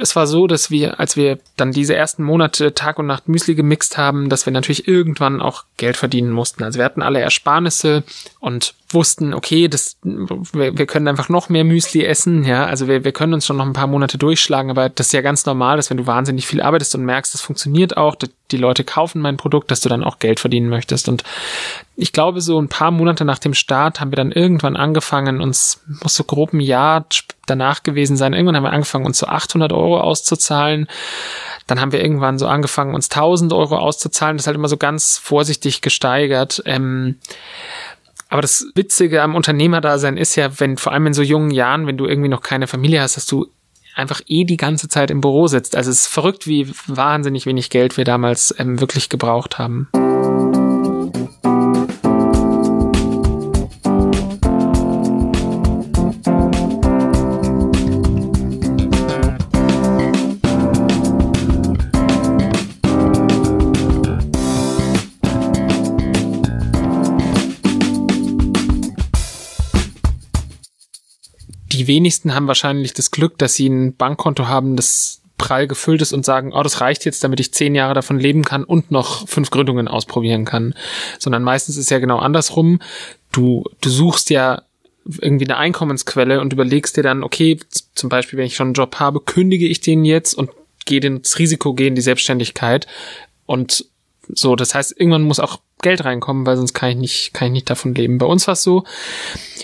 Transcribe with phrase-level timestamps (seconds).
[0.00, 3.54] es war so, dass wir, als wir dann diese ersten Monate Tag und Nacht Müsli
[3.54, 6.62] gemixt haben, dass wir natürlich irgendwann auch Geld verdienen mussten.
[6.62, 8.04] Also wir hatten alle Ersparnisse
[8.40, 13.04] und wussten, okay, das, wir, wir können einfach noch mehr Müsli essen, ja, also wir,
[13.04, 15.76] wir können uns schon noch ein paar Monate durchschlagen, aber das ist ja ganz normal,
[15.76, 18.16] dass wenn du wahnsinnig viel arbeitest und merkst, das funktioniert auch,
[18.50, 21.08] die Leute kaufen mein Produkt, dass du dann auch Geld verdienen möchtest.
[21.08, 21.22] Und
[21.96, 25.82] ich glaube, so ein paar Monate nach dem Start haben wir dann irgendwann angefangen, uns,
[26.02, 27.04] muss so grob ein Jahr
[27.46, 30.88] danach gewesen sein, irgendwann haben wir angefangen, uns so 800 Euro auszuzahlen.
[31.66, 34.38] Dann haben wir irgendwann so angefangen, uns 1000 Euro auszuzahlen.
[34.38, 36.62] Das ist halt immer so ganz vorsichtig gesteigert.
[36.64, 37.16] Ähm,
[38.28, 41.96] aber das Witzige am Unternehmerdasein ist ja, wenn vor allem in so jungen Jahren, wenn
[41.96, 43.46] du irgendwie noch keine Familie hast, dass du
[43.94, 45.76] einfach eh die ganze Zeit im Büro sitzt.
[45.76, 49.88] Also es ist verrückt, wie wahnsinnig wenig Geld wir damals ähm, wirklich gebraucht haben.
[71.88, 76.24] Wenigsten haben wahrscheinlich das Glück, dass sie ein Bankkonto haben, das prall gefüllt ist und
[76.24, 79.50] sagen, oh, das reicht jetzt, damit ich zehn Jahre davon leben kann und noch fünf
[79.50, 80.74] Gründungen ausprobieren kann.
[81.18, 82.80] Sondern meistens ist ja genau andersrum.
[83.32, 84.62] Du, du suchst ja
[85.20, 87.58] irgendwie eine Einkommensquelle und überlegst dir dann, okay,
[87.94, 90.50] zum Beispiel, wenn ich schon einen Job habe, kündige ich den jetzt und
[90.84, 92.86] gehe ins Risiko gehen, die Selbstständigkeit.
[93.46, 93.86] Und
[94.28, 97.52] so, das heißt, irgendwann muss auch Geld reinkommen, weil sonst kann ich nicht, kann ich
[97.52, 98.18] nicht davon leben.
[98.18, 98.84] Bei uns war es so,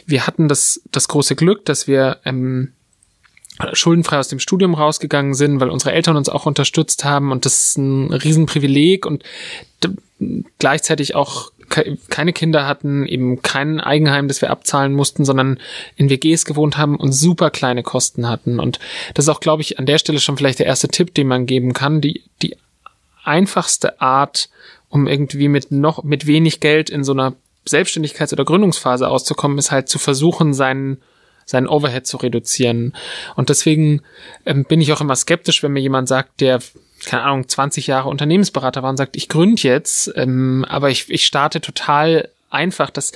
[0.07, 2.73] wir hatten das, das große Glück, dass wir ähm,
[3.73, 7.69] schuldenfrei aus dem Studium rausgegangen sind, weil unsere Eltern uns auch unterstützt haben und das
[7.69, 9.25] ist ein Riesenprivileg und
[10.59, 11.53] gleichzeitig auch
[12.09, 15.59] keine Kinder hatten, eben kein Eigenheim, das wir abzahlen mussten, sondern
[15.97, 18.61] in WGs gewohnt haben und super kleine Kosten hatten.
[18.61, 18.79] Und
[19.15, 21.47] das ist auch, glaube ich, an der Stelle schon vielleicht der erste Tipp, den man
[21.47, 22.01] geben kann.
[22.01, 22.57] Die, die
[23.25, 24.51] einfachste Art,
[24.95, 27.35] um irgendwie mit noch, mit wenig Geld in so einer
[27.69, 31.03] Selbstständigkeits- oder Gründungsphase auszukommen, ist halt zu versuchen, seinen
[31.47, 32.95] seinen Overhead zu reduzieren.
[33.35, 34.01] Und deswegen
[34.47, 36.61] ähm, bin ich auch immer skeptisch, wenn mir jemand sagt, der,
[37.05, 41.27] keine Ahnung, 20 Jahre Unternehmensberater war und sagt, ich gründe jetzt, ähm, aber ich, ich
[41.27, 42.89] starte total einfach.
[42.89, 43.13] Das,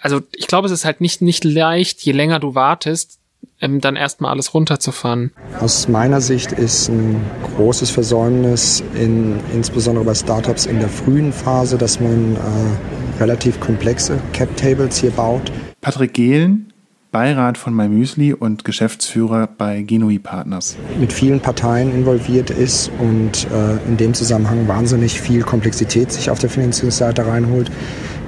[0.00, 3.19] also ich glaube, es ist halt nicht, nicht leicht, je länger du wartest,
[3.60, 5.32] ähm, dann erstmal alles runterzufahren.
[5.60, 7.20] Aus meiner Sicht ist ein
[7.56, 14.18] großes Versäumnis, in, insbesondere bei Startups in der frühen Phase, dass man äh, relativ komplexe
[14.32, 15.52] Cap-Tables hier baut.
[15.80, 16.72] Patrick Gehlen,
[17.12, 20.76] Beirat von MyMüsli und Geschäftsführer bei Genui Partners.
[20.98, 26.38] Mit vielen Parteien involviert ist und äh, in dem Zusammenhang wahnsinnig viel Komplexität sich auf
[26.38, 27.70] der Finanzierungsseite reinholt.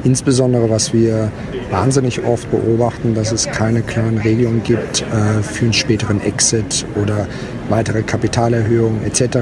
[0.02, 1.30] Insbesondere, was wir
[1.72, 7.26] wahnsinnig oft beobachten, dass es keine klaren Regelungen gibt äh, für einen späteren Exit oder
[7.70, 9.38] weitere Kapitalerhöhungen etc.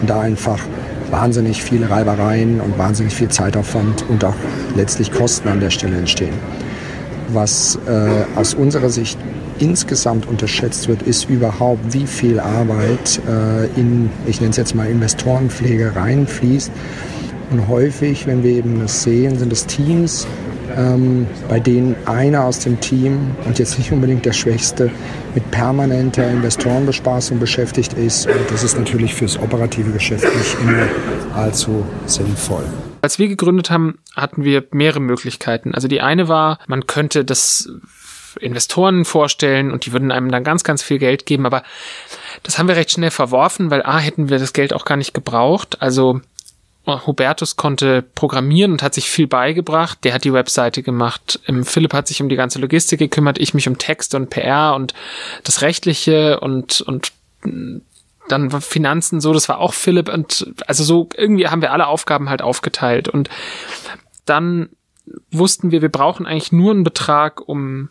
[0.00, 0.58] Und da einfach
[1.10, 4.34] wahnsinnig viele Reibereien und wahnsinnig viel Zeitaufwand und auch
[4.76, 6.34] letztlich Kosten an der Stelle entstehen.
[7.28, 9.18] Was äh, aus unserer Sicht
[9.58, 14.88] insgesamt unterschätzt wird, ist überhaupt, wie viel Arbeit äh, in, ich nenne es jetzt mal
[14.88, 16.70] Investorenpflege reinfließt
[17.50, 20.26] und häufig, wenn wir eben das sehen, sind es Teams,
[20.76, 24.90] ähm, bei denen einer aus dem Team und jetzt nicht unbedingt der Schwächste
[25.34, 28.26] mit permanenter Investorenbespaßung beschäftigt ist.
[28.26, 30.86] Und das ist natürlich fürs operative Geschäft nicht immer
[31.34, 32.64] allzu sinnvoll.
[33.02, 35.74] Als wir gegründet haben, hatten wir mehrere Möglichkeiten.
[35.74, 37.70] Also die eine war, man könnte das
[38.40, 41.62] Investoren vorstellen und die würden einem dann ganz, ganz viel Geld geben, aber
[42.42, 45.14] das haben wir recht schnell verworfen, weil A, hätten wir das Geld auch gar nicht
[45.14, 45.80] gebraucht.
[45.80, 46.20] Also
[46.88, 49.98] Hubertus konnte programmieren und hat sich viel beigebracht.
[50.04, 51.40] Der hat die Webseite gemacht.
[51.46, 53.38] Ähm, Philipp hat sich um die ganze Logistik gekümmert.
[53.38, 54.94] Ich mich um Text und PR und
[55.44, 57.12] das Rechtliche und, und
[57.44, 57.78] mm,
[58.28, 59.32] dann Finanzen so.
[59.32, 63.28] Das war auch Philipp und also so irgendwie haben wir alle Aufgaben halt aufgeteilt und
[64.24, 64.68] dann
[65.30, 67.88] wussten wir, wir brauchen eigentlich nur einen Betrag, um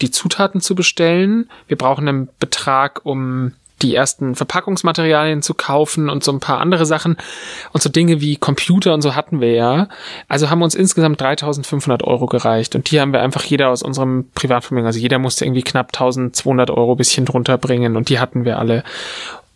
[0.00, 1.48] die Zutaten zu bestellen.
[1.68, 3.52] Wir brauchen einen Betrag, um
[3.82, 7.16] die ersten Verpackungsmaterialien zu kaufen und so ein paar andere Sachen
[7.72, 9.88] und so Dinge wie Computer und so hatten wir ja.
[10.28, 14.28] Also haben uns insgesamt 3500 Euro gereicht und die haben wir einfach jeder aus unserem
[14.34, 18.58] Privatvermögen, also jeder musste irgendwie knapp 1200 Euro bisschen drunter bringen und die hatten wir
[18.58, 18.84] alle.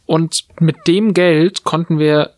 [0.07, 2.31] Und mit dem Geld konnten wir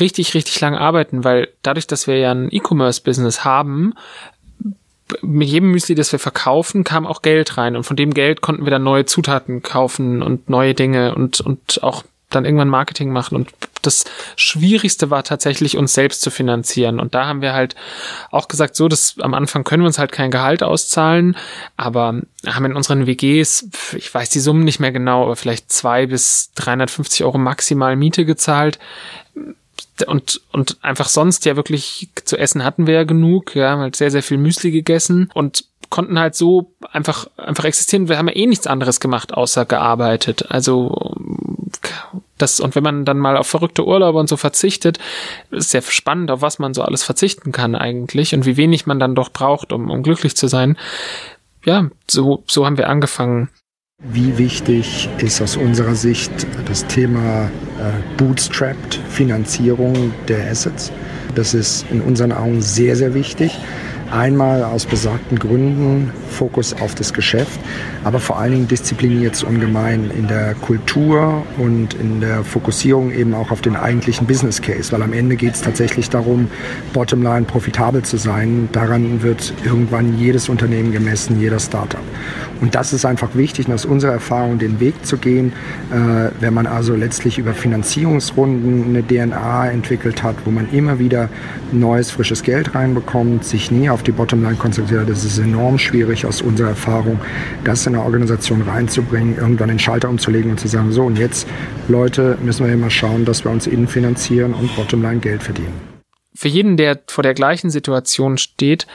[0.00, 3.94] richtig, richtig lang arbeiten, weil dadurch, dass wir ja ein E-Commerce-Business haben,
[5.22, 7.76] mit jedem Müsli, das wir verkaufen, kam auch Geld rein.
[7.76, 11.82] Und von dem Geld konnten wir dann neue Zutaten kaufen und neue Dinge und, und
[11.82, 13.36] auch dann irgendwann Marketing machen.
[13.36, 13.50] Und
[13.82, 14.04] das
[14.34, 16.98] Schwierigste war tatsächlich, uns selbst zu finanzieren.
[16.98, 17.76] Und da haben wir halt
[18.32, 21.36] auch gesagt, so, das am Anfang können wir uns halt kein Gehalt auszahlen,
[21.76, 26.06] aber haben in unseren WGs, ich weiß die Summen nicht mehr genau, aber vielleicht zwei
[26.06, 28.80] bis 350 Euro maximal Miete gezahlt
[30.06, 33.54] und, und einfach sonst ja wirklich zu essen hatten wir ja genug.
[33.54, 38.08] Ja, halt sehr, sehr viel Müsli gegessen und konnten halt so einfach, einfach existieren.
[38.08, 40.50] Wir haben ja eh nichts anderes gemacht, außer gearbeitet.
[40.50, 41.14] Also,
[42.38, 44.98] das, und wenn man dann mal auf verrückte Urlaube und so verzichtet,
[45.50, 48.98] ist sehr spannend, auf was man so alles verzichten kann eigentlich und wie wenig man
[48.98, 50.76] dann doch braucht, um, um glücklich zu sein.
[51.64, 53.48] Ja, so, so haben wir angefangen.
[54.02, 56.30] Wie wichtig ist aus unserer Sicht
[56.66, 57.50] das Thema
[58.16, 60.92] Bootstrapped Finanzierung der Assets?
[61.34, 63.58] Das ist in unseren Augen sehr, sehr wichtig.
[64.10, 67.58] Einmal aus besagten Gründen Fokus auf das Geschäft,
[68.04, 73.34] aber vor allen Dingen diszipliniert es ungemein in der Kultur und in der Fokussierung eben
[73.34, 76.48] auch auf den eigentlichen Business Case, weil am Ende geht es tatsächlich darum,
[76.92, 78.68] bottomline profitabel zu sein.
[78.70, 82.00] Daran wird irgendwann jedes Unternehmen gemessen, jeder Startup.
[82.60, 85.52] Und das ist einfach wichtig, aus unserer Erfahrung den Weg zu gehen,
[85.90, 91.28] äh, wenn man also letztlich über Finanzierungsrunden eine DNA entwickelt hat, wo man immer wieder
[91.72, 95.08] neues, frisches Geld reinbekommt, sich nie auf die Bottomline konzentriert.
[95.08, 97.20] Das ist enorm schwierig aus unserer Erfahrung,
[97.64, 101.46] das in eine Organisation reinzubringen, irgendwann den Schalter umzulegen und zu sagen, so und jetzt,
[101.88, 105.74] Leute, müssen wir immer schauen, dass wir uns innen finanzieren und Bottomline Geld verdienen.
[106.34, 108.86] Für jeden, der vor der gleichen Situation steht,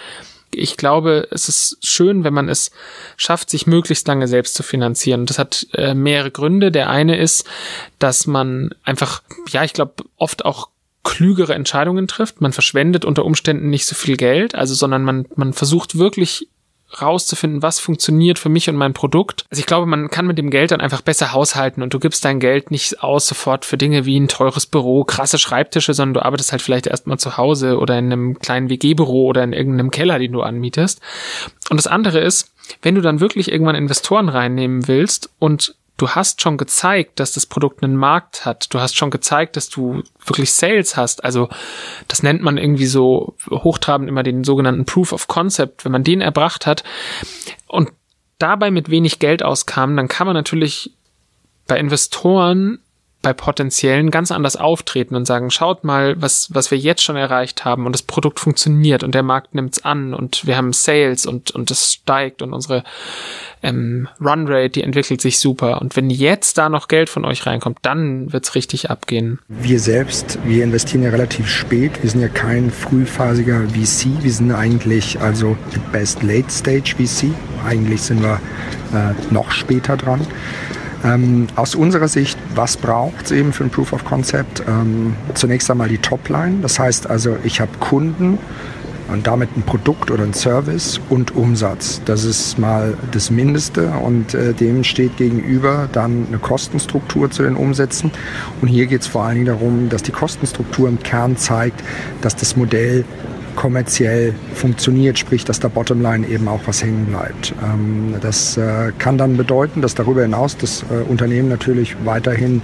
[0.54, 2.72] ich glaube, es ist schön, wenn man es
[3.18, 5.26] schafft, sich möglichst lange selbst zu finanzieren.
[5.26, 6.72] Das hat äh, mehrere Gründe.
[6.72, 7.46] Der eine ist,
[8.00, 10.70] dass man einfach, ja, ich glaube, oft auch
[11.04, 12.42] klügere Entscheidungen trifft.
[12.42, 16.48] Man verschwendet unter Umständen nicht so viel Geld, also sondern man, man versucht wirklich
[17.00, 19.46] rauszufinden, was funktioniert für mich und mein Produkt.
[19.50, 22.26] Also ich glaube, man kann mit dem Geld dann einfach besser haushalten und du gibst
[22.26, 26.26] dein Geld nicht aus sofort für Dinge wie ein teures Büro, krasse Schreibtische, sondern du
[26.26, 30.20] arbeitest halt vielleicht erstmal zu Hause oder in einem kleinen WG-Büro oder in irgendeinem Keller,
[30.20, 31.02] den du anmietest.
[31.70, 32.52] Und das andere ist,
[32.82, 37.46] wenn du dann wirklich irgendwann Investoren reinnehmen willst und du hast schon gezeigt, dass das
[37.46, 38.74] Produkt einen Markt hat.
[38.74, 41.24] Du hast schon gezeigt, dass du wirklich Sales hast.
[41.24, 41.48] Also
[42.08, 45.86] das nennt man irgendwie so hochtrabend immer den sogenannten Proof of Concept.
[45.86, 46.84] Wenn man den erbracht hat
[47.68, 47.92] und
[48.40, 50.92] dabei mit wenig Geld auskam, dann kann man natürlich
[51.68, 52.80] bei Investoren
[53.22, 57.66] bei potenziellen ganz anders auftreten und sagen, schaut mal, was, was wir jetzt schon erreicht
[57.66, 61.52] haben und das Produkt funktioniert und der Markt nimmt's an und wir haben Sales und,
[61.52, 62.84] und das steigt und unsere
[63.64, 65.82] ähm, Runrate, die entwickelt sich super.
[65.82, 69.40] Und wenn jetzt da noch Geld von euch reinkommt, dann wird's richtig abgehen.
[69.48, 71.92] Wir selbst, wir investieren ja relativ spät.
[72.02, 74.08] Wir sind ja kein frühphasiger VC.
[74.22, 75.56] Wir sind eigentlich also
[75.92, 77.28] best late stage VC.
[77.66, 78.40] Eigentlich sind wir
[78.94, 80.26] äh, noch später dran.
[81.04, 84.64] Ähm, aus unserer Sicht, was braucht es eben für ein Proof of Concept?
[84.68, 86.60] Ähm, zunächst einmal die Topline.
[86.62, 88.38] Das heißt also, ich habe Kunden
[89.12, 92.02] und damit ein Produkt oder ein Service und Umsatz.
[92.06, 97.56] Das ist mal das Mindeste und äh, dem steht gegenüber dann eine Kostenstruktur zu den
[97.56, 98.12] Umsätzen.
[98.62, 101.84] Und hier geht es vor allen Dingen darum, dass die Kostenstruktur im Kern zeigt,
[102.22, 103.06] dass das Modell
[103.56, 107.54] kommerziell funktioniert, sprich, dass der Bottomline eben auch was hängen bleibt.
[107.64, 112.62] Ähm, das äh, kann dann bedeuten, dass darüber hinaus das äh, Unternehmen natürlich weiterhin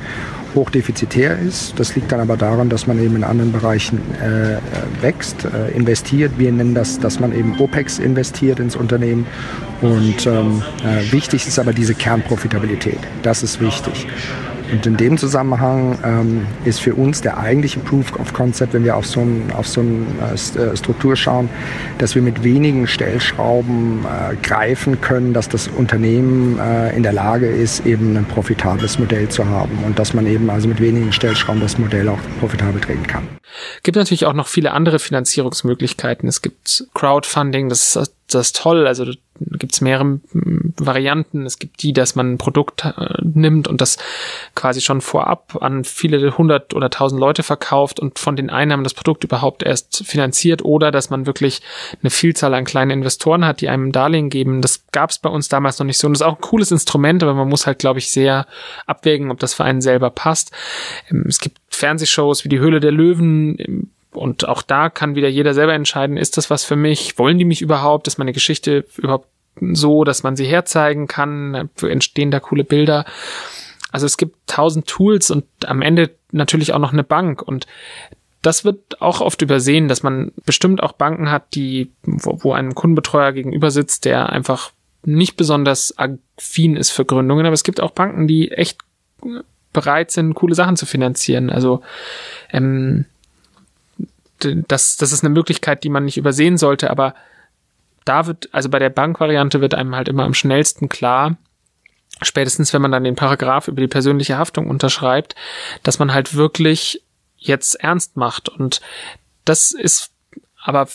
[0.55, 1.79] hochdefizitär ist.
[1.79, 4.57] Das liegt dann aber daran, dass man eben in anderen Bereichen äh,
[5.01, 6.33] wächst, äh, investiert.
[6.37, 9.27] Wir nennen das, dass man eben OPEX investiert ins Unternehmen.
[9.81, 12.99] Und ähm, äh, wichtig ist aber diese Kernprofitabilität.
[13.21, 14.07] Das ist wichtig.
[14.71, 18.95] Und in dem Zusammenhang ähm, ist für uns der eigentliche Proof of Concept, wenn wir
[18.97, 21.49] auf so, ein, auf so eine äh, Struktur schauen,
[21.97, 27.47] dass wir mit wenigen Stellschrauben äh, greifen können, dass das Unternehmen äh, in der Lage
[27.47, 31.61] ist, eben ein profitables Modell zu haben und dass man eben also mit wenigen Stellschrauben
[31.61, 33.27] das Modell auch profitabel drehen kann.
[33.83, 36.27] Gibt natürlich auch noch viele andere Finanzierungsmöglichkeiten.
[36.27, 38.87] Es gibt Crowdfunding, das ist das ist toll.
[38.87, 39.05] Also
[39.39, 41.45] gibt es mehrere Varianten.
[41.45, 43.97] Es gibt die, dass man ein Produkt äh, nimmt und das
[44.55, 48.93] quasi schon vorab an viele hundert oder tausend Leute verkauft und von den Einnahmen das
[48.93, 51.61] Produkt überhaupt erst finanziert oder dass man wirklich
[52.01, 54.61] eine Vielzahl an kleinen Investoren hat, die einem ein Darlehen geben.
[54.61, 56.07] Das gab es bei uns damals noch nicht so.
[56.07, 58.45] Und das ist auch ein cooles Instrument, aber man muss halt, glaube ich, sehr
[58.85, 60.51] abwägen, ob das für einen selber passt.
[61.09, 65.53] Ähm, es gibt Fernsehshows wie die Höhle der Löwen, und auch da kann wieder jeder
[65.53, 67.17] selber entscheiden, ist das was für mich?
[67.17, 68.07] Wollen die mich überhaupt?
[68.07, 69.27] Ist meine Geschichte überhaupt
[69.59, 71.69] so, dass man sie herzeigen kann?
[71.81, 73.05] Entstehen da coole Bilder?
[73.91, 77.67] Also es gibt tausend Tools und am Ende natürlich auch noch eine Bank und
[78.41, 82.75] das wird auch oft übersehen, dass man bestimmt auch Banken hat, die, wo, wo ein
[82.75, 84.71] Kundenbetreuer gegenüber sitzt, der einfach
[85.03, 88.77] nicht besonders affin ist für Gründungen, aber es gibt auch Banken, die echt
[89.73, 91.49] bereit sind, coole Sachen zu finanzieren.
[91.49, 91.81] Also
[92.51, 93.05] ähm,
[94.39, 97.15] das, das ist eine Möglichkeit, die man nicht übersehen sollte, aber
[98.05, 101.37] da wird, also bei der Bankvariante wird einem halt immer am schnellsten klar,
[102.21, 105.35] spätestens wenn man dann den Paragraph über die persönliche Haftung unterschreibt,
[105.83, 107.03] dass man halt wirklich
[107.37, 108.49] jetzt ernst macht.
[108.49, 108.81] Und
[109.45, 110.11] das ist
[110.63, 110.87] aber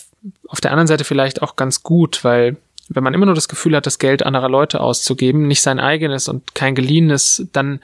[0.49, 2.57] auf der anderen Seite vielleicht auch ganz gut, weil
[2.89, 6.29] wenn man immer nur das Gefühl hat, das Geld anderer Leute auszugeben, nicht sein eigenes
[6.29, 7.81] und kein geliehenes, dann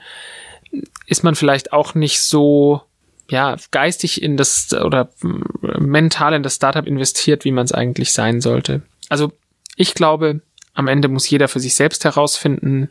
[1.07, 2.81] ist man vielleicht auch nicht so
[3.29, 8.41] ja, geistig in das oder mental in das Startup investiert, wie man es eigentlich sein
[8.41, 8.81] sollte.
[9.07, 9.31] Also
[9.75, 10.41] ich glaube,
[10.73, 12.89] am Ende muss jeder für sich selbst herausfinden,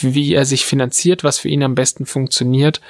[0.00, 2.80] wie er sich finanziert, was für ihn am besten funktioniert.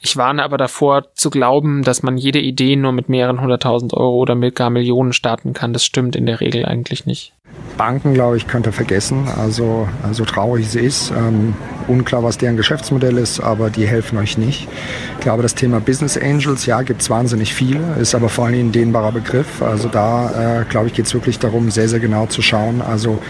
[0.00, 4.16] Ich warne aber davor zu glauben, dass man jede Idee nur mit mehreren hunderttausend Euro
[4.16, 5.72] oder mit gar Millionen starten kann.
[5.72, 7.32] Das stimmt in der Regel eigentlich nicht.
[7.76, 9.28] Banken, glaube ich, könnt ihr vergessen.
[9.38, 11.10] Also, also traurig es ist.
[11.10, 11.54] Ähm,
[11.86, 14.68] unklar, was deren Geschäftsmodell ist, aber die helfen euch nicht.
[15.16, 18.68] Ich glaube, das Thema Business Angels, ja, gibt es wahnsinnig viele, ist aber vor allem
[18.68, 19.62] ein dehnbarer Begriff.
[19.62, 22.82] Also da, äh, glaube ich, geht es wirklich darum, sehr, sehr genau zu schauen.
[22.82, 23.20] Also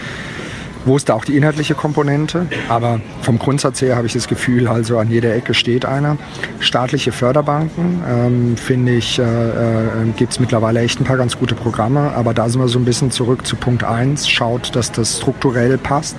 [0.85, 2.47] wo ist da auch die inhaltliche Komponente?
[2.69, 6.17] Aber vom Grundsatz her habe ich das Gefühl, also an jeder Ecke steht einer.
[6.59, 11.55] Staatliche Förderbanken, ähm, finde ich, äh, äh, gibt es mittlerweile echt ein paar ganz gute
[11.55, 12.13] Programme.
[12.15, 14.27] Aber da sind wir so ein bisschen zurück zu Punkt 1.
[14.29, 16.15] Schaut, dass das strukturell passt,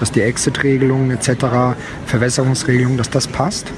[0.00, 3.72] dass die Exit-Regelungen etc., Verwässerungsregelungen, dass das passt.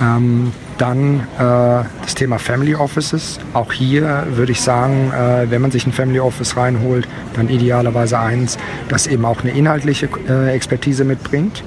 [0.00, 3.38] Ähm, dann äh, das Thema Family Offices.
[3.54, 8.18] Auch hier würde ich sagen, äh, wenn man sich ein Family Office reinholt, dann idealerweise
[8.18, 11.62] eins, das eben auch eine inhaltliche äh, Expertise mitbringt.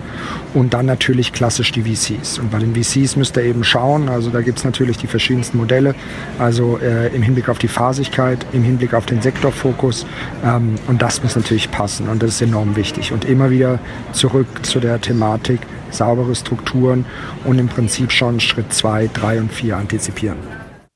[0.53, 2.39] Und dann natürlich klassisch die VCs.
[2.39, 5.57] Und bei den VCs müsst ihr eben schauen, also da gibt es natürlich die verschiedensten
[5.57, 5.93] Modelle,
[6.39, 10.07] also äh, im Hinblick auf die Phasigkeit, im Hinblick auf den Sektorfokus.
[10.43, 13.11] Ähm, und das muss natürlich passen und das ist enorm wichtig.
[13.11, 13.79] Und immer wieder
[14.11, 15.59] zurück zu der Thematik,
[15.91, 17.05] saubere Strukturen
[17.45, 20.37] und im Prinzip schon Schritt zwei, drei und vier antizipieren.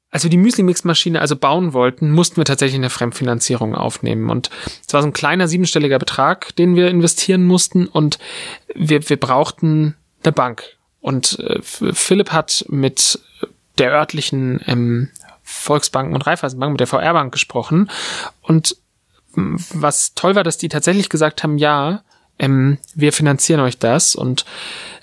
[0.10, 4.29] Als wir die Müsli-Mix-Maschine also bauen wollten, mussten wir tatsächlich eine Fremdfinanzierung aufnehmen.
[4.29, 4.51] Und
[4.86, 7.88] es war so ein kleiner siebenstelliger Betrag, den wir investieren mussten.
[7.88, 8.19] Und
[8.75, 10.63] wir, wir brauchten eine Bank.
[11.01, 13.19] Und äh, Philipp hat mit
[13.79, 15.10] der örtlichen ähm,
[15.41, 17.89] Volksbanken und Raiffeisenbank, mit der VR-Bank gesprochen.
[18.41, 18.77] Und
[19.36, 22.03] was toll war, dass die tatsächlich gesagt haben, ja,
[22.39, 24.45] ähm, wir finanzieren euch das und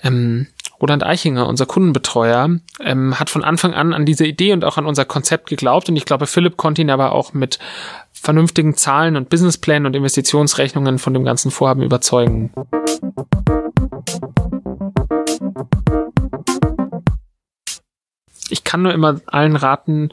[0.03, 0.47] ähm,
[0.81, 4.85] Roland Eichinger, unser Kundenbetreuer, ähm, hat von Anfang an an diese Idee und auch an
[4.85, 7.59] unser Konzept geglaubt und ich glaube, Philipp konnte ihn aber auch mit
[8.11, 12.51] vernünftigen Zahlen und Businessplänen und Investitionsrechnungen von dem ganzen Vorhaben überzeugen.
[18.49, 20.09] Ich kann nur immer allen raten,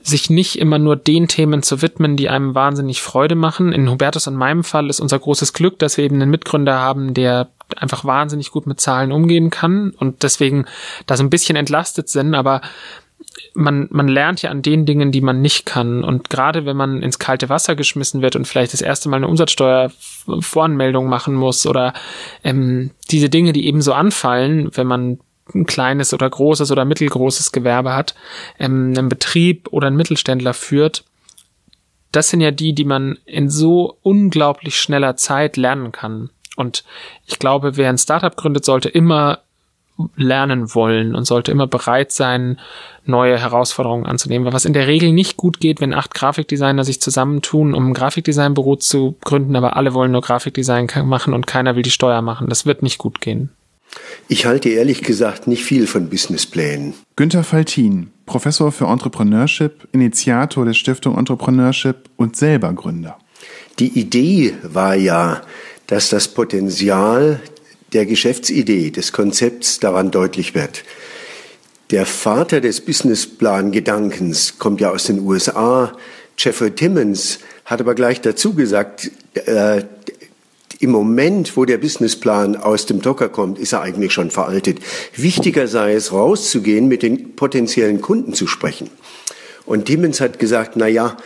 [0.00, 3.72] sich nicht immer nur den Themen zu widmen, die einem wahnsinnig Freude machen.
[3.72, 7.14] In Hubertus und meinem Fall ist unser großes Glück, dass wir eben einen Mitgründer haben,
[7.14, 10.66] der einfach wahnsinnig gut mit Zahlen umgehen kann und deswegen
[11.06, 12.60] da so ein bisschen entlastet sind, aber
[13.54, 16.04] man, man lernt ja an den Dingen, die man nicht kann.
[16.04, 19.28] Und gerade wenn man ins kalte Wasser geschmissen wird und vielleicht das erste Mal eine
[19.28, 21.92] Umsatzsteuervoranmeldung machen muss oder
[22.44, 25.20] ähm, diese Dinge, die eben so anfallen, wenn man
[25.54, 28.14] ein kleines oder großes oder mittelgroßes Gewerbe hat,
[28.58, 31.04] ähm, einen Betrieb oder einen Mittelständler führt,
[32.12, 36.30] das sind ja die, die man in so unglaublich schneller Zeit lernen kann.
[36.56, 36.84] Und
[37.26, 39.40] ich glaube, wer ein Startup gründet, sollte immer
[40.16, 42.58] lernen wollen und sollte immer bereit sein,
[43.04, 44.52] neue Herausforderungen anzunehmen.
[44.52, 48.76] Was in der Regel nicht gut geht, wenn acht Grafikdesigner sich zusammentun, um ein Grafikdesignbüro
[48.76, 52.48] zu gründen, aber alle wollen nur Grafikdesign machen und keiner will die Steuer machen.
[52.48, 53.50] Das wird nicht gut gehen.
[54.28, 56.94] Ich halte ehrlich gesagt nicht viel von Businessplänen.
[57.16, 63.18] Günter Faltin, Professor für Entrepreneurship, Initiator der Stiftung Entrepreneurship und selber Gründer.
[63.78, 65.42] Die Idee war ja,
[65.86, 67.40] dass das Potenzial
[67.92, 70.84] der Geschäftsidee, des Konzepts daran deutlich wird.
[71.90, 75.92] Der Vater des Businessplan-Gedankens kommt ja aus den USA.
[76.38, 79.82] Jeffrey Timmons hat aber gleich dazu gesagt, äh,
[80.82, 84.80] im Moment, wo der Businessplan aus dem Docker kommt, ist er eigentlich schon veraltet.
[85.14, 88.90] Wichtiger sei es, rauszugehen, mit den potenziellen Kunden zu sprechen.
[89.64, 91.16] Und Timmons hat gesagt, na ja,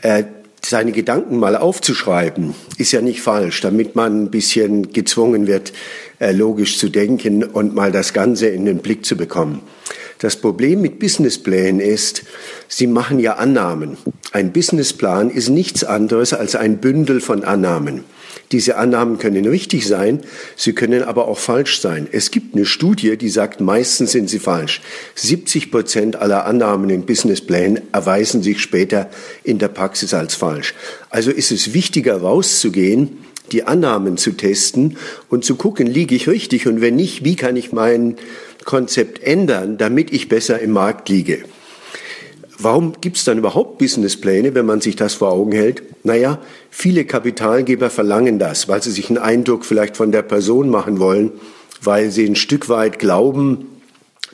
[0.00, 0.24] äh,
[0.64, 5.74] seine Gedanken mal aufzuschreiben, ist ja nicht falsch, damit man ein bisschen gezwungen wird,
[6.18, 9.60] äh, logisch zu denken und mal das Ganze in den Blick zu bekommen.
[10.20, 12.22] Das Problem mit Businessplänen ist,
[12.66, 13.98] sie machen ja Annahmen.
[14.30, 18.04] Ein Businessplan ist nichts anderes als ein Bündel von Annahmen.
[18.50, 20.20] Diese Annahmen können richtig sein,
[20.56, 22.06] sie können aber auch falsch sein.
[22.10, 24.82] Es gibt eine Studie, die sagt, meistens sind sie falsch.
[25.14, 29.10] 70 Prozent aller Annahmen in Businessplänen erweisen sich später
[29.42, 30.74] in der Praxis als falsch.
[31.08, 33.18] Also ist es wichtiger rauszugehen,
[33.52, 34.96] die Annahmen zu testen
[35.28, 38.16] und zu gucken, liege ich richtig und wenn nicht, wie kann ich mein
[38.64, 41.44] Konzept ändern, damit ich besser im Markt liege.
[42.62, 45.82] Warum gibt es dann überhaupt Businesspläne, wenn man sich das vor Augen hält?
[46.04, 46.38] Naja,
[46.70, 51.32] viele Kapitalgeber verlangen das, weil sie sich einen Eindruck vielleicht von der Person machen wollen,
[51.82, 53.66] weil sie ein Stück weit glauben,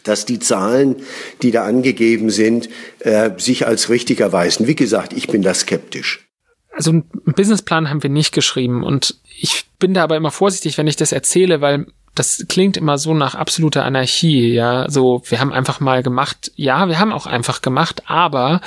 [0.05, 0.97] dass die Zahlen,
[1.43, 2.69] die da angegeben sind,
[3.01, 4.67] äh, sich als richtig erweisen.
[4.67, 6.29] Wie gesagt, ich bin da skeptisch.
[6.73, 10.87] Also einen Businessplan haben wir nicht geschrieben und ich bin da aber immer vorsichtig, wenn
[10.87, 15.53] ich das erzähle, weil das klingt immer so nach absoluter Anarchie, ja, so, wir haben
[15.53, 18.61] einfach mal gemacht, ja, wir haben auch einfach gemacht, aber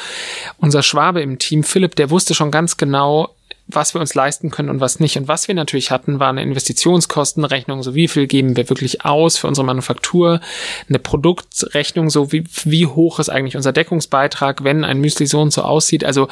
[0.58, 3.36] unser Schwabe im Team, Philipp, der wusste schon ganz genau,
[3.76, 5.18] was wir uns leisten können und was nicht.
[5.18, 9.38] Und was wir natürlich hatten, war eine Investitionskostenrechnung, so wie viel geben wir wirklich aus
[9.38, 10.42] für unsere Manufaktur,
[10.90, 15.54] eine Produktrechnung, so wie, wie hoch ist eigentlich unser Deckungsbeitrag, wenn ein Müsli so und
[15.54, 16.04] so aussieht.
[16.04, 16.28] Also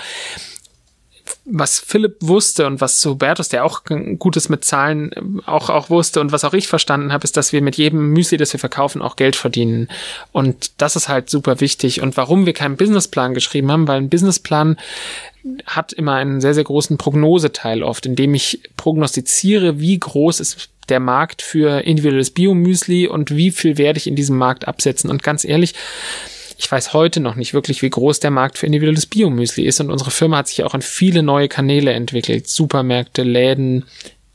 [1.51, 3.83] was Philipp wusste und was Hubertus, der auch
[4.17, 7.61] Gutes mit Zahlen auch, auch wusste und was auch ich verstanden habe, ist, dass wir
[7.61, 9.89] mit jedem Müsli, das wir verkaufen, auch Geld verdienen.
[10.31, 12.01] Und das ist halt super wichtig.
[12.01, 14.77] Und warum wir keinen Businessplan geschrieben haben, weil ein Businessplan
[15.65, 20.69] hat immer einen sehr, sehr großen Prognoseteil oft, in dem ich prognostiziere, wie groß ist
[20.89, 25.09] der Markt für individuelles Biomüsli und wie viel werde ich in diesem Markt absetzen.
[25.09, 25.75] Und ganz ehrlich,
[26.59, 29.89] ich weiß heute noch nicht wirklich, wie groß der Markt für individuelles Biomüsli ist und
[29.89, 33.85] unsere Firma hat sich auch in viele neue Kanäle entwickelt, Supermärkte, Läden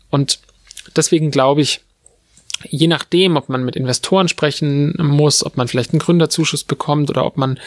[0.09, 0.39] und
[0.97, 1.83] deswegen glaube ich,
[2.67, 7.27] je nachdem, ob man mit Investoren sprechen muss, ob man vielleicht einen Gründerzuschuss bekommt oder
[7.27, 7.61] ob man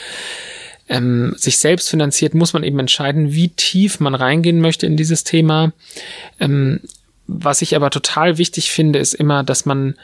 [0.90, 5.24] ähm, sich selbst finanziert, muss man eben entscheiden, wie tief man reingehen möchte in dieses
[5.24, 5.72] Thema.
[6.40, 6.80] Ähm,
[7.28, 9.98] was ich aber total wichtig finde, ist immer, dass man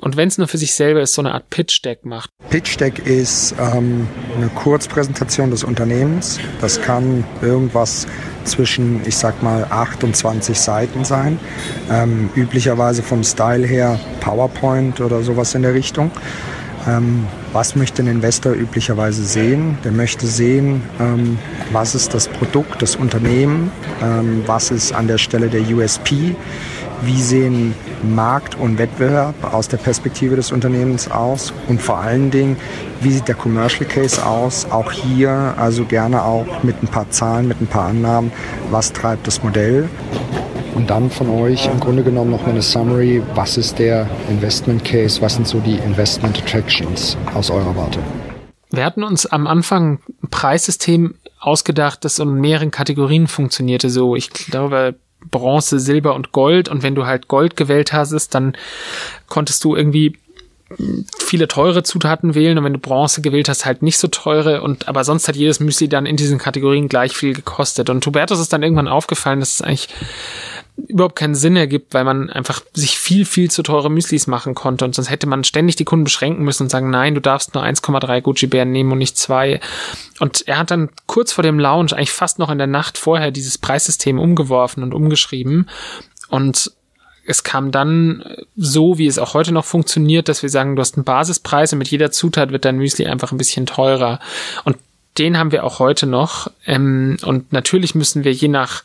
[0.00, 2.30] und wenn es nur für sich selber ist, so eine Art Pitch Deck macht.
[2.50, 6.38] Pitch Deck ist ähm, eine Kurzpräsentation des Unternehmens.
[6.60, 8.06] Das kann irgendwas
[8.44, 11.38] zwischen, ich sag mal, 8 und 20 Seiten sein.
[11.90, 16.10] Ähm, üblicherweise vom Style her PowerPoint oder sowas in der Richtung.
[16.86, 19.78] Ähm, was möchte ein Investor üblicherweise sehen?
[19.84, 21.38] Der möchte sehen, ähm,
[21.70, 23.70] was ist das Produkt, das Unternehmen,
[24.02, 26.34] ähm, was ist an der Stelle der USP,
[27.04, 32.56] wie sehen Markt und Wettbewerb aus der Perspektive des Unternehmens aus und vor allen Dingen,
[33.00, 34.66] wie sieht der Commercial Case aus?
[34.70, 38.32] Auch hier also gerne auch mit ein paar Zahlen, mit ein paar Annahmen,
[38.70, 39.88] was treibt das Modell?
[40.74, 44.84] Und dann von euch im Grunde genommen noch mal eine Summary, was ist der Investment
[44.84, 47.98] Case, was sind so die Investment Attractions aus eurer Warte?
[48.70, 53.90] Wir hatten uns am Anfang ein Preissystem ausgedacht, das in mehreren Kategorien funktionierte.
[53.90, 54.94] So, ich glaube,
[55.30, 56.68] Bronze, Silber und Gold.
[56.68, 58.56] Und wenn du halt Gold gewählt hast, dann
[59.28, 60.16] konntest du irgendwie
[61.18, 62.58] viele teure Zutaten wählen.
[62.58, 64.62] Und wenn du Bronze gewählt hast, halt nicht so teure.
[64.62, 67.90] Und aber sonst hat jedes Müsli dann in diesen Kategorien gleich viel gekostet.
[67.90, 69.88] Und Hubertus ist dann irgendwann aufgefallen, dass es eigentlich
[70.76, 74.84] überhaupt keinen Sinn ergibt, weil man einfach sich viel, viel zu teure Müslis machen konnte
[74.84, 77.62] und sonst hätte man ständig die Kunden beschränken müssen und sagen, nein, du darfst nur
[77.62, 79.60] 1,3 Gucci-Bären nehmen und nicht zwei.
[80.18, 83.30] Und er hat dann kurz vor dem Launch, eigentlich fast noch in der Nacht vorher,
[83.30, 85.68] dieses Preissystem umgeworfen und umgeschrieben
[86.28, 86.72] und
[87.24, 88.24] es kam dann
[88.56, 91.78] so, wie es auch heute noch funktioniert, dass wir sagen, du hast einen Basispreis und
[91.78, 94.18] mit jeder Zutat wird dein Müsli einfach ein bisschen teurer.
[94.64, 94.76] Und
[95.18, 96.50] den haben wir auch heute noch.
[96.66, 98.82] Ähm, und natürlich müssen wir je nach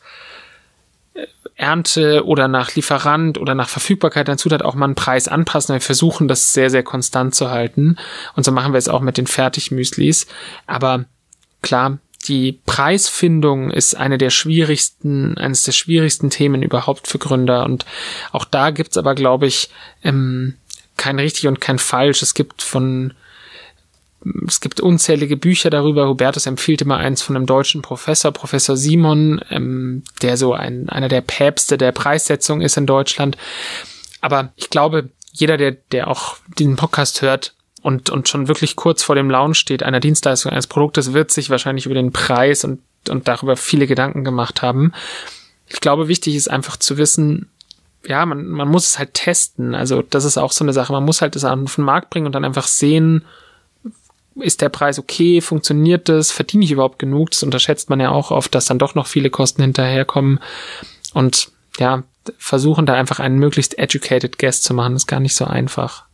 [1.57, 5.73] Ernte oder nach Lieferant oder nach Verfügbarkeit der Zutat auch mal einen Preis anpassen.
[5.73, 7.97] Wir versuchen das sehr, sehr konstant zu halten.
[8.35, 10.27] Und so machen wir es auch mit den Fertigmüslis.
[10.67, 11.05] Aber
[11.63, 17.65] klar, die Preisfindung ist eine der schwierigsten, eines der schwierigsten Themen überhaupt für Gründer.
[17.65, 17.85] Und
[18.31, 19.69] auch da gibt's aber, glaube ich,
[20.03, 20.55] ähm,
[20.95, 22.21] kein richtig und kein falsch.
[22.21, 23.13] Es gibt von
[24.47, 26.07] es gibt unzählige Bücher darüber.
[26.07, 31.07] Hubertus empfiehlt immer eins von einem deutschen Professor, Professor Simon, ähm, der so ein, einer
[31.07, 33.37] der Päpste der Preissetzung ist in Deutschland.
[34.21, 39.03] Aber ich glaube, jeder, der, der auch diesen Podcast hört und, und schon wirklich kurz
[39.03, 42.81] vor dem Launch steht, einer Dienstleistung, eines Produktes, wird sich wahrscheinlich über den Preis und,
[43.09, 44.93] und darüber viele Gedanken gemacht haben.
[45.67, 47.49] Ich glaube, wichtig ist einfach zu wissen,
[48.05, 49.75] ja, man, man muss es halt testen.
[49.75, 50.93] Also das ist auch so eine Sache.
[50.93, 53.25] Man muss halt das auf den Markt bringen und dann einfach sehen,
[54.39, 57.31] ist der Preis okay, funktioniert das, verdiene ich überhaupt genug?
[57.31, 60.39] Das unterschätzt man ja auch oft, dass dann doch noch viele Kosten hinterherkommen.
[61.13, 62.03] Und ja,
[62.37, 66.05] versuchen da einfach einen möglichst educated Guest zu machen, ist gar nicht so einfach.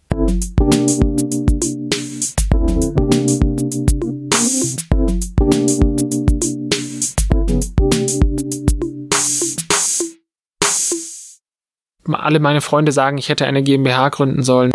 [12.06, 14.72] Alle meine Freunde sagen, ich hätte eine GmbH gründen sollen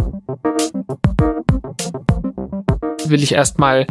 [3.10, 3.86] will ich erstmal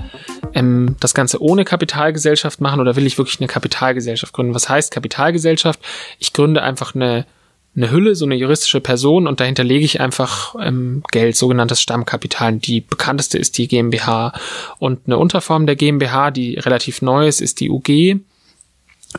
[0.54, 4.54] ähm, das Ganze ohne Kapitalgesellschaft machen oder will ich wirklich eine Kapitalgesellschaft gründen?
[4.54, 5.80] Was heißt Kapitalgesellschaft?
[6.20, 7.26] Ich gründe einfach eine
[7.78, 12.58] eine Hülle, so eine juristische Person und dahinter lege ich einfach ähm, Geld, sogenanntes Stammkapital.
[12.58, 14.34] Die bekannteste ist die GmbH
[14.80, 18.20] und eine Unterform der GmbH, die relativ neu ist, ist die UG.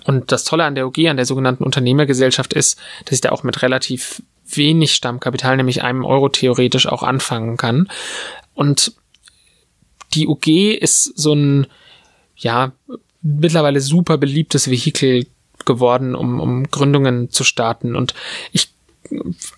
[0.05, 3.45] Und das Tolle an der UG, an der sogenannten Unternehmergesellschaft ist, dass ich da auch
[3.45, 7.89] mit relativ wenig Stammkapital, nämlich einem Euro theoretisch auch anfangen kann.
[8.55, 8.93] Und
[10.14, 11.66] die UG ist so ein,
[12.37, 12.73] ja,
[13.23, 15.27] mittlerweile super beliebtes Vehikel
[15.64, 17.97] geworden, um, um Gründungen zu starten.
[17.97, 18.14] Und
[18.53, 18.68] ich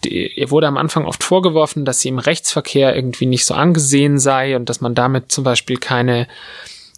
[0.05, 4.57] ihr wurde am Anfang oft vorgeworfen, dass sie im Rechtsverkehr irgendwie nicht so angesehen sei
[4.57, 6.29] und dass man damit zum Beispiel keine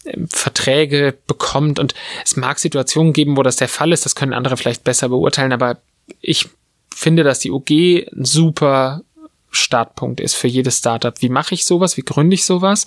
[0.05, 1.79] ähm, Verträge bekommt.
[1.79, 5.09] Und es mag Situationen geben, wo das der Fall ist, das können andere vielleicht besser
[5.09, 5.79] beurteilen, aber
[6.21, 6.49] ich
[6.95, 7.71] finde, dass die UG
[8.13, 9.03] ein super
[9.51, 11.15] Startpunkt ist für jedes Startup.
[11.21, 11.97] Wie mache ich sowas?
[11.97, 12.87] Wie gründe ich sowas?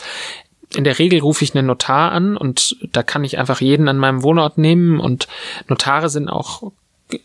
[0.75, 3.97] In der Regel rufe ich einen Notar an und da kann ich einfach jeden an
[3.97, 5.27] meinem Wohnort nehmen und
[5.67, 6.71] Notare sind auch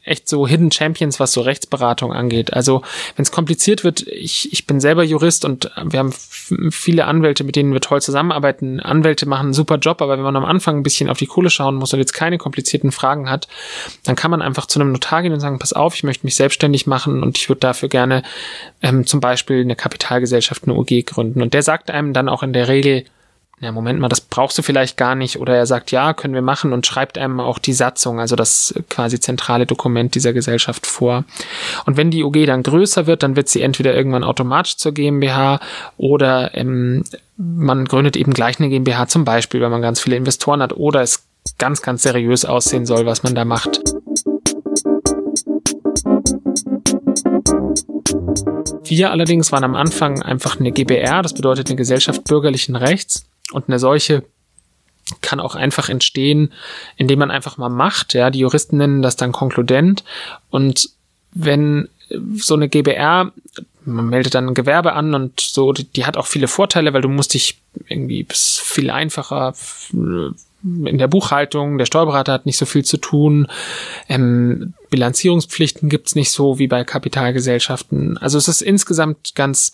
[0.05, 2.53] echt so Hidden Champions, was so Rechtsberatung angeht.
[2.53, 2.83] Also
[3.17, 6.13] wenn es kompliziert wird, ich, ich bin selber Jurist und wir haben
[6.71, 8.81] viele Anwälte, mit denen wir toll zusammenarbeiten.
[8.81, 11.49] Anwälte machen einen super Job, aber wenn man am Anfang ein bisschen auf die Kohle
[11.49, 13.49] schauen muss und jetzt keine komplizierten Fragen hat,
[14.05, 16.35] dann kann man einfach zu einem Notar gehen und sagen, pass auf, ich möchte mich
[16.35, 18.23] selbstständig machen und ich würde dafür gerne
[18.83, 21.41] ähm, zum Beispiel eine Kapitalgesellschaft, eine UG gründen.
[21.41, 23.05] Und der sagt einem dann auch in der Regel,
[23.63, 25.39] na Moment mal, das brauchst du vielleicht gar nicht.
[25.39, 28.75] Oder er sagt, ja, können wir machen und schreibt einem auch die Satzung, also das
[28.89, 31.25] quasi zentrale Dokument dieser Gesellschaft vor.
[31.85, 35.61] Und wenn die UG dann größer wird, dann wird sie entweder irgendwann automatisch zur GmbH
[35.99, 37.05] oder ähm,
[37.37, 41.03] man gründet eben gleich eine GmbH zum Beispiel, wenn man ganz viele Investoren hat oder
[41.03, 41.27] es
[41.59, 43.83] ganz, ganz seriös aussehen soll, was man da macht.
[48.85, 53.30] Wir allerdings waren am Anfang einfach eine GBR, das bedeutet eine Gesellschaft bürgerlichen Rechts.
[53.53, 54.25] Und eine solche
[55.23, 56.53] kann auch einfach entstehen,
[56.97, 58.15] indem man einfach mal macht.
[58.15, 60.05] Ja, die Juristen nennen das dann konkludent.
[60.51, 60.91] Und
[61.33, 61.89] wenn
[62.37, 63.33] so eine GBR,
[63.85, 67.03] man meldet dann ein Gewerbe an und so, die, die hat auch viele Vorteile, weil
[67.03, 69.55] du musst dich irgendwie viel einfacher
[70.63, 73.47] in der Buchhaltung, der Steuerberater hat nicht so viel zu tun,
[74.09, 78.19] ähm, Bilanzierungspflichten gibt's nicht so wie bei Kapitalgesellschaften.
[78.19, 79.73] Also es ist insgesamt ganz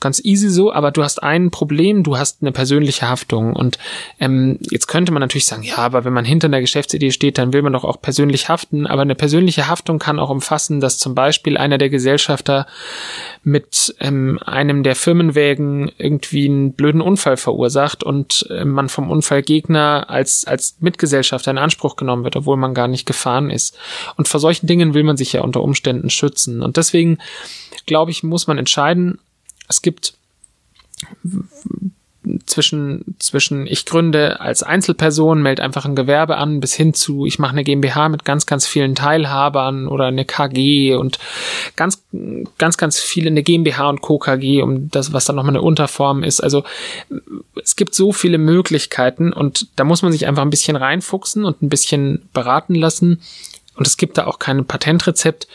[0.00, 3.54] ganz easy so, aber du hast ein Problem, du hast eine persönliche Haftung.
[3.54, 3.78] Und
[4.20, 7.52] ähm, jetzt könnte man natürlich sagen, ja, aber wenn man hinter einer Geschäftsidee steht, dann
[7.52, 8.86] will man doch auch persönlich haften.
[8.86, 12.66] Aber eine persönliche Haftung kann auch umfassen, dass zum Beispiel einer der Gesellschafter
[13.42, 20.10] mit ähm, einem der Firmenwägen irgendwie einen blöden Unfall verursacht und äh, man vom Unfallgegner
[20.10, 23.78] als, als Mitgesellschafter in Anspruch genommen wird, obwohl man gar nicht gefahren ist.
[24.16, 26.60] Und vor solchen Dingen will man sich ja unter Umständen schützen.
[26.60, 27.18] Und deswegen,
[27.86, 29.20] glaube ich, muss man entscheiden,
[29.68, 30.14] es gibt
[32.44, 37.38] zwischen, zwischen ich gründe als Einzelperson, melde einfach ein Gewerbe an, bis hin zu ich
[37.38, 41.18] mache eine GmbH mit ganz, ganz vielen Teilhabern oder eine KG und
[41.76, 42.02] ganz,
[42.58, 44.18] ganz, ganz viele eine GmbH und Co.
[44.18, 46.40] KG, um das, was dann nochmal eine Unterform ist.
[46.40, 46.64] Also
[47.62, 51.62] es gibt so viele Möglichkeiten und da muss man sich einfach ein bisschen reinfuchsen und
[51.62, 53.20] ein bisschen beraten lassen.
[53.74, 55.46] Und es gibt da auch kein Patentrezept.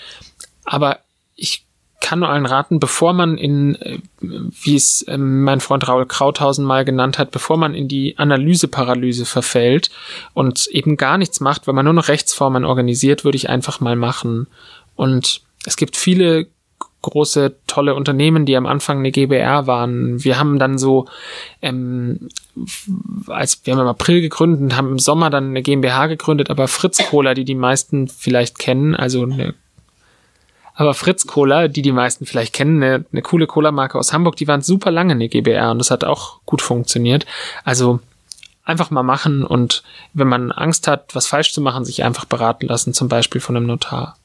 [0.64, 1.00] Aber
[1.36, 1.66] ich
[2.02, 6.66] kann nur allen raten, bevor man in, äh, wie es ähm, mein Freund Raul Krauthausen
[6.66, 9.90] mal genannt hat, bevor man in die Analyseparalyse verfällt
[10.34, 13.96] und eben gar nichts macht, weil man nur noch Rechtsformen organisiert, würde ich einfach mal
[13.96, 14.48] machen.
[14.96, 16.48] Und es gibt viele
[17.02, 20.24] große, tolle Unternehmen, die am Anfang eine GBR waren.
[20.24, 21.08] Wir haben dann so,
[21.62, 22.30] ähm,
[23.28, 26.68] als wir haben im April gegründet und haben im Sommer dann eine GmbH gegründet, aber
[26.68, 29.56] Fritz Cola, die die meisten vielleicht kennen, also eine
[30.82, 34.48] aber Fritz Cola, die die meisten vielleicht kennen, eine, eine coole Cola-Marke aus Hamburg, die
[34.48, 37.28] waren super lange in der GBR und das hat auch gut funktioniert.
[37.64, 38.00] Also
[38.64, 42.68] einfach mal machen und wenn man Angst hat, was falsch zu machen, sich einfach beraten
[42.68, 44.18] lassen, zum Beispiel von einem Notar.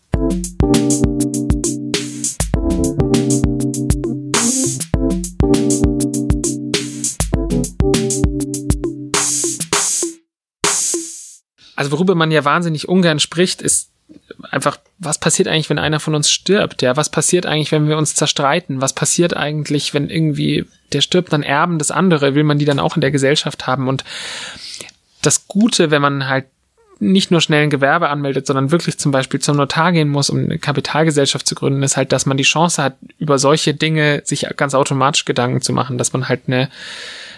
[11.76, 13.90] Also worüber man ja wahnsinnig ungern spricht, ist
[14.56, 16.82] einfach, was passiert eigentlich, wenn einer von uns stirbt?
[16.82, 18.80] Ja, was passiert eigentlich, wenn wir uns zerstreiten?
[18.80, 22.34] Was passiert eigentlich, wenn irgendwie der stirbt, dann erben das andere?
[22.34, 23.88] Will man die dann auch in der Gesellschaft haben?
[23.88, 24.04] Und
[25.22, 26.46] das Gute, wenn man halt
[26.98, 30.38] nicht nur schnell ein Gewerbe anmeldet, sondern wirklich zum Beispiel zum Notar gehen muss, um
[30.38, 34.46] eine Kapitalgesellschaft zu gründen, ist halt, dass man die Chance hat, über solche Dinge sich
[34.56, 36.70] ganz automatisch Gedanken zu machen, dass man halt eine,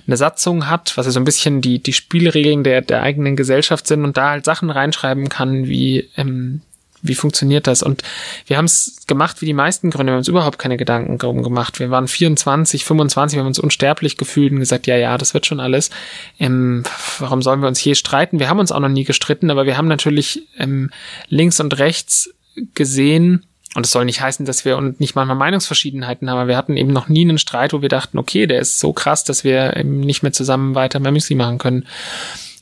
[0.07, 3.88] eine Satzung hat, was ja so ein bisschen die, die Spielregeln der, der eigenen Gesellschaft
[3.88, 6.61] sind und da halt Sachen reinschreiben kann, wie ähm,
[7.03, 7.83] wie funktioniert das?
[7.83, 8.03] Und
[8.47, 11.43] wir haben es gemacht wie die meisten Gründe, wir haben uns überhaupt keine Gedanken darum
[11.43, 11.79] gemacht.
[11.79, 15.47] Wir waren 24, 25, wir haben uns unsterblich gefühlt und gesagt, ja, ja, das wird
[15.47, 15.91] schon alles.
[16.39, 16.85] Ähm,
[17.19, 18.39] warum sollen wir uns je streiten?
[18.39, 20.91] Wir haben uns auch noch nie gestritten, aber wir haben natürlich ähm,
[21.29, 22.31] links und rechts
[22.75, 26.57] gesehen, Und es soll nicht heißen, dass wir und nicht manchmal Meinungsverschiedenheiten haben, aber wir
[26.57, 29.45] hatten eben noch nie einen Streit, wo wir dachten, okay, der ist so krass, dass
[29.45, 31.87] wir eben nicht mehr zusammen weiter mehr Müsli machen können.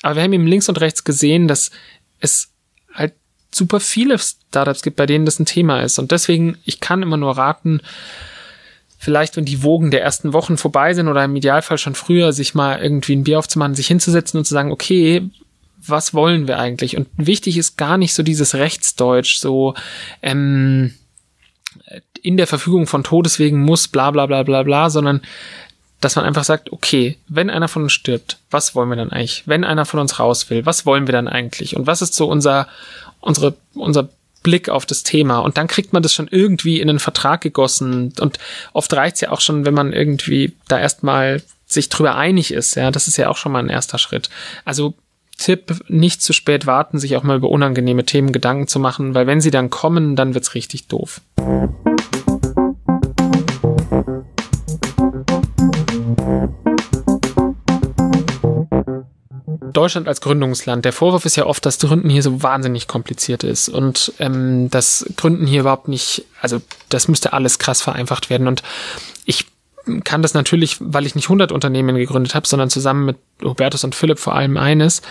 [0.02, 1.70] Aber wir haben eben links und rechts gesehen, dass
[2.20, 2.50] es
[3.56, 5.98] super viele Startups gibt, bei denen das ein Thema ist.
[5.98, 7.80] Und deswegen, ich kann immer nur raten,
[8.98, 12.54] vielleicht, wenn die Wogen der ersten Wochen vorbei sind oder im Idealfall schon früher, sich
[12.54, 15.28] mal irgendwie ein Bier aufzumachen, sich hinzusetzen und zu sagen, okay,
[15.88, 16.96] was wollen wir eigentlich?
[16.96, 19.74] Und wichtig ist gar nicht so dieses Rechtsdeutsch, so
[20.22, 20.94] ähm,
[22.22, 25.20] in der Verfügung von Todeswegen muss, bla bla bla bla bla, sondern
[26.00, 29.44] dass man einfach sagt, okay, wenn einer von uns stirbt, was wollen wir dann eigentlich?
[29.46, 31.76] Wenn einer von uns raus will, was wollen wir dann eigentlich?
[31.76, 32.68] Und was ist so unser,
[33.20, 34.08] unsere, unser
[34.42, 35.38] Blick auf das Thema?
[35.38, 38.12] Und dann kriegt man das schon irgendwie in einen Vertrag gegossen.
[38.20, 38.38] Und
[38.72, 42.74] oft reicht's ja auch schon, wenn man irgendwie da erstmal sich drüber einig ist.
[42.76, 44.28] Ja, das ist ja auch schon mal ein erster Schritt.
[44.64, 44.94] Also
[45.38, 49.26] Tipp, nicht zu spät warten, sich auch mal über unangenehme Themen Gedanken zu machen, weil
[49.26, 51.20] wenn sie dann kommen, dann wird's richtig doof.
[59.76, 60.84] Deutschland als Gründungsland.
[60.84, 65.06] Der Vorwurf ist ja oft, dass Gründen hier so wahnsinnig kompliziert ist und ähm, dass
[65.16, 68.48] Gründen hier überhaupt nicht, also das müsste alles krass vereinfacht werden.
[68.48, 68.62] Und
[69.24, 69.46] ich
[70.04, 73.94] kann das natürlich, weil ich nicht 100 Unternehmen gegründet habe, sondern zusammen mit Hubertus und
[73.94, 75.02] Philipp vor allem eines.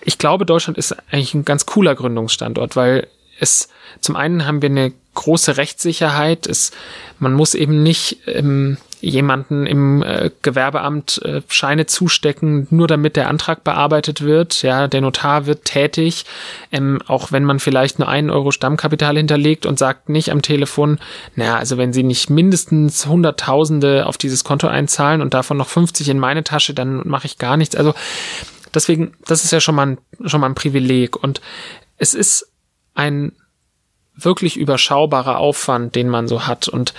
[0.00, 3.06] Ich glaube, Deutschland ist eigentlich ein ganz cooler Gründungsstandort, weil
[3.38, 3.68] es
[4.00, 6.46] zum einen haben wir eine große Rechtssicherheit.
[6.46, 6.72] Es,
[7.18, 13.28] man muss eben nicht ähm, jemanden im äh, Gewerbeamt äh, Scheine zustecken, nur damit der
[13.28, 14.62] Antrag bearbeitet wird.
[14.62, 16.24] Ja, der Notar wird tätig,
[16.70, 21.00] ähm, auch wenn man vielleicht nur einen Euro Stammkapital hinterlegt und sagt nicht am Telefon,
[21.34, 26.08] naja, also wenn Sie nicht mindestens Hunderttausende auf dieses Konto einzahlen und davon noch 50
[26.08, 27.74] in meine Tasche, dann mache ich gar nichts.
[27.74, 27.94] Also
[28.72, 31.40] deswegen, das ist ja schon mal ein, schon mal ein Privileg und
[31.98, 32.52] es ist
[32.94, 33.32] ein
[34.16, 36.68] wirklich überschaubarer Aufwand, den man so hat.
[36.68, 36.94] Und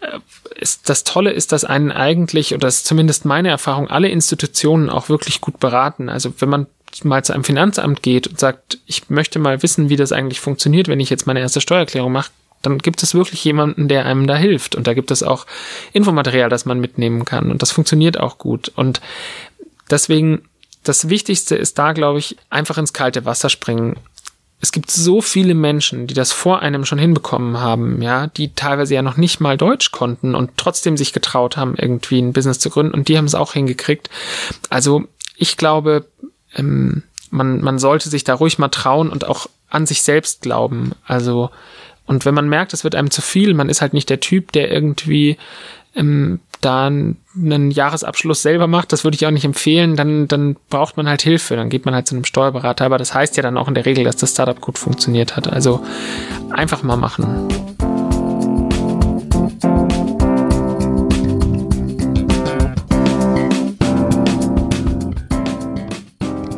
[0.00, 0.18] äh,
[0.56, 4.90] ist, das Tolle ist, dass einen eigentlich, oder das ist zumindest meine Erfahrung, alle Institutionen
[4.90, 6.08] auch wirklich gut beraten.
[6.08, 6.66] Also wenn man
[7.04, 10.88] mal zu einem Finanzamt geht und sagt, ich möchte mal wissen, wie das eigentlich funktioniert,
[10.88, 12.30] wenn ich jetzt meine erste Steuererklärung mache,
[12.62, 14.74] dann gibt es wirklich jemanden, der einem da hilft.
[14.74, 15.46] Und da gibt es auch
[15.92, 17.50] Infomaterial, das man mitnehmen kann.
[17.50, 18.72] Und das funktioniert auch gut.
[18.74, 19.00] Und
[19.90, 20.42] deswegen,
[20.82, 23.96] das Wichtigste ist da, glaube ich, einfach ins kalte Wasser springen
[24.60, 28.94] es gibt so viele Menschen, die das vor einem schon hinbekommen haben, ja, die teilweise
[28.94, 32.68] ja noch nicht mal Deutsch konnten und trotzdem sich getraut haben, irgendwie ein Business zu
[32.70, 34.10] gründen und die haben es auch hingekriegt.
[34.68, 35.04] Also
[35.36, 36.06] ich glaube,
[36.56, 40.92] ähm, man, man sollte sich da ruhig mal trauen und auch an sich selbst glauben.
[41.06, 41.50] Also,
[42.06, 44.50] und wenn man merkt, es wird einem zu viel, man ist halt nicht der Typ,
[44.52, 45.36] der irgendwie
[45.94, 50.96] ähm, da einen Jahresabschluss selber macht, das würde ich auch nicht empfehlen, dann, dann braucht
[50.96, 53.56] man halt Hilfe, dann geht man halt zu einem Steuerberater, aber das heißt ja dann
[53.56, 55.48] auch in der Regel, dass das Startup gut funktioniert hat.
[55.52, 55.84] Also
[56.50, 57.48] einfach mal machen.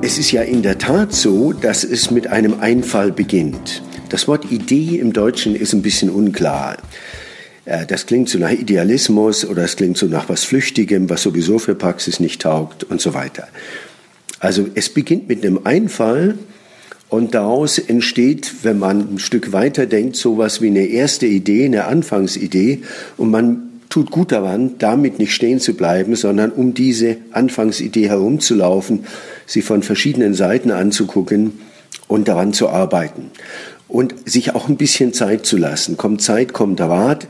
[0.02, 3.82] Es ist ja in der Tat so, dass es mit einem Einfall beginnt.
[4.08, 6.78] Das Wort Idee im Deutschen ist ein bisschen unklar.
[7.70, 11.59] Äh, das klingt so nach Idealismus oder es klingt so nach was Flüchtigem, was sowieso
[11.59, 13.48] für Praxis nicht taugt und so weiter.
[14.40, 16.37] Also es beginnt mit einem Einfall
[17.09, 21.85] und daraus entsteht, wenn man ein Stück weiter denkt, sowas wie eine erste Idee, eine
[21.85, 22.83] Anfangsidee
[23.16, 29.04] und man tut gut daran, damit nicht stehen zu bleiben, sondern um diese Anfangsidee herumzulaufen,
[29.46, 31.61] sie von verschiedenen Seiten anzugucken
[32.06, 33.30] und daran zu arbeiten
[33.90, 35.96] und sich auch ein bisschen Zeit zu lassen.
[35.96, 37.26] Kommt Zeit, kommt Rat.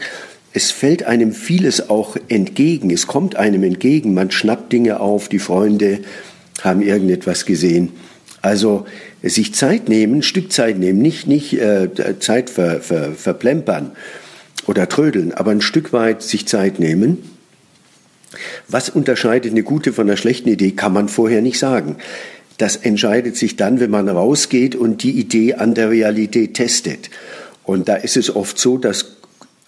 [0.52, 2.90] Es fällt einem vieles auch entgegen.
[2.90, 4.14] Es kommt einem entgegen.
[4.14, 5.28] Man schnappt Dinge auf.
[5.28, 6.00] Die Freunde
[6.62, 7.90] haben irgendetwas gesehen.
[8.42, 8.86] Also
[9.22, 11.88] sich Zeit nehmen, ein Stück Zeit nehmen, nicht, nicht äh,
[12.20, 13.92] Zeit ver, ver, verplempern
[14.66, 17.18] oder trödeln, aber ein Stück weit sich Zeit nehmen.
[18.68, 21.96] Was unterscheidet eine gute von einer schlechten Idee, kann man vorher nicht sagen.
[22.56, 27.10] Das entscheidet sich dann, wenn man rausgeht und die Idee an der Realität testet.
[27.64, 29.16] Und da ist es oft so, dass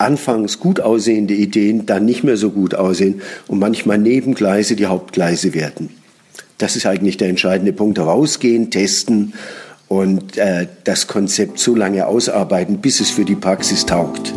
[0.03, 5.55] anfangs gut aussehende Ideen dann nicht mehr so gut aussehen und manchmal Nebengleise die Hauptgleise
[5.55, 5.91] werden.
[6.59, 7.99] Das ist eigentlich der entscheidende Punkt.
[7.99, 9.35] Rausgehen, testen
[9.89, 14.33] und äh, das Konzept so lange ausarbeiten, bis es für die Praxis taugt.